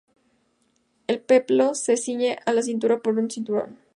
[1.05, 3.77] El peplo se ciñe a la cintura por un cinturón.